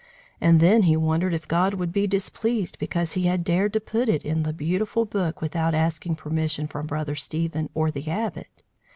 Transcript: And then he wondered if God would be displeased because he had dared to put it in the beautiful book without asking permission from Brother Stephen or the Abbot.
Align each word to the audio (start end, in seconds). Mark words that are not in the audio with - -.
And 0.41 0.59
then 0.59 0.81
he 0.81 0.97
wondered 0.97 1.31
if 1.31 1.47
God 1.47 1.75
would 1.75 1.91
be 1.93 2.07
displeased 2.07 2.79
because 2.79 3.13
he 3.13 3.25
had 3.25 3.43
dared 3.43 3.71
to 3.73 3.79
put 3.79 4.09
it 4.09 4.23
in 4.23 4.41
the 4.41 4.51
beautiful 4.51 5.05
book 5.05 5.41
without 5.41 5.75
asking 5.75 6.15
permission 6.15 6.65
from 6.65 6.87
Brother 6.87 7.13
Stephen 7.13 7.69
or 7.75 7.91
the 7.91 8.09
Abbot. 8.09 8.63